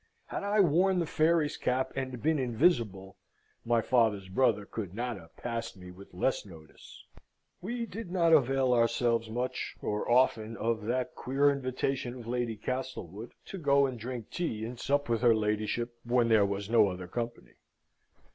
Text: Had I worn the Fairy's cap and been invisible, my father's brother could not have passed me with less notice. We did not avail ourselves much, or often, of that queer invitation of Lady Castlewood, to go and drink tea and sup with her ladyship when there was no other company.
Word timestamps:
Had 0.25 0.41
I 0.43 0.61
worn 0.61 0.97
the 0.97 1.05
Fairy's 1.05 1.57
cap 1.57 1.91
and 1.95 2.23
been 2.23 2.39
invisible, 2.39 3.17
my 3.63 3.81
father's 3.81 4.29
brother 4.29 4.65
could 4.65 4.95
not 4.95 5.15
have 5.17 5.37
passed 5.37 5.77
me 5.77 5.91
with 5.91 6.11
less 6.11 6.43
notice. 6.43 7.05
We 7.61 7.85
did 7.85 8.09
not 8.11 8.33
avail 8.33 8.73
ourselves 8.73 9.29
much, 9.29 9.75
or 9.79 10.09
often, 10.09 10.57
of 10.57 10.85
that 10.85 11.13
queer 11.13 11.51
invitation 11.51 12.15
of 12.15 12.25
Lady 12.25 12.55
Castlewood, 12.57 13.33
to 13.45 13.59
go 13.59 13.85
and 13.85 13.99
drink 13.99 14.31
tea 14.31 14.65
and 14.65 14.79
sup 14.79 15.07
with 15.07 15.21
her 15.21 15.35
ladyship 15.35 15.95
when 16.03 16.29
there 16.29 16.47
was 16.47 16.67
no 16.67 16.87
other 16.89 17.07
company. 17.07 17.53